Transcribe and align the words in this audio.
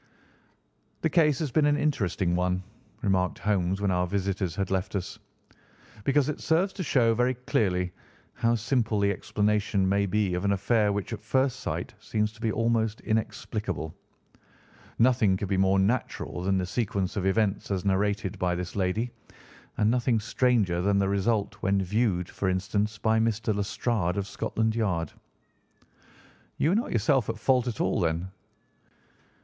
"The 1.01 1.11
case 1.11 1.37
has 1.37 1.51
been 1.51 1.67
an 1.67 1.77
interesting 1.77 2.35
one," 2.35 2.63
remarked 3.03 3.37
Holmes 3.37 3.79
when 3.81 3.91
our 3.91 4.07
visitors 4.07 4.55
had 4.55 4.71
left 4.71 4.95
us, 4.95 5.19
"because 6.05 6.27
it 6.27 6.41
serves 6.41 6.73
to 6.73 6.81
show 6.83 7.13
very 7.13 7.35
clearly 7.35 7.93
how 8.33 8.55
simple 8.55 8.99
the 8.99 9.11
explanation 9.11 9.87
may 9.87 10.07
be 10.07 10.33
of 10.33 10.43
an 10.43 10.53
affair 10.53 10.91
which 10.91 11.13
at 11.13 11.21
first 11.21 11.59
sight 11.59 11.93
seems 11.99 12.31
to 12.31 12.41
be 12.41 12.51
almost 12.51 12.99
inexplicable. 13.01 13.93
Nothing 14.97 15.37
could 15.37 15.49
be 15.49 15.55
more 15.57 15.77
natural 15.77 16.41
than 16.41 16.57
the 16.57 16.65
sequence 16.65 17.15
of 17.15 17.27
events 17.27 17.69
as 17.69 17.85
narrated 17.85 18.39
by 18.39 18.55
this 18.55 18.75
lady, 18.75 19.11
and 19.77 19.91
nothing 19.91 20.19
stranger 20.19 20.81
than 20.81 20.97
the 20.97 21.09
result 21.09 21.61
when 21.61 21.79
viewed, 21.79 22.27
for 22.27 22.49
instance, 22.49 22.97
by 22.97 23.19
Mr. 23.19 23.53
Lestrade 23.53 24.17
of 24.17 24.25
Scotland 24.25 24.75
Yard." 24.75 25.11
"You 26.57 26.69
were 26.69 26.75
not 26.75 26.91
yourself 26.91 27.29
at 27.29 27.37
fault 27.37 27.67
at 27.67 27.79
all, 27.79 27.99
then?" 27.99 28.31